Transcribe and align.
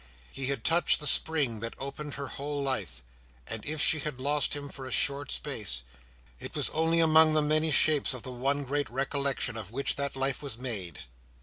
He 0.31 0.47
had 0.47 0.63
touched 0.63 0.99
the 0.99 1.05
spring 1.05 1.59
that 1.59 1.75
opened 1.77 2.15
her 2.15 2.25
whole 2.25 2.63
life; 2.63 3.03
and 3.45 3.63
if 3.63 3.79
she 3.79 4.01
lost 4.01 4.55
him 4.55 4.67
for 4.67 4.85
a 4.87 4.91
short 4.91 5.31
space, 5.31 5.83
it 6.39 6.55
was 6.55 6.71
only 6.71 6.99
among 6.99 7.35
the 7.35 7.41
many 7.43 7.69
shapes 7.69 8.15
of 8.15 8.23
the 8.23 8.31
one 8.31 8.63
great 8.63 8.89
recollection 8.89 9.55
of 9.55 9.69
which 9.69 9.97
that 9.97 10.15
life 10.15 10.41
was 10.41 10.57
made. 10.57 11.03